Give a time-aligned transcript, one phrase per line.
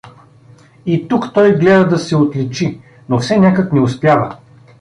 [0.85, 4.37] И тук той гледа да се отличи, но все някак не успява.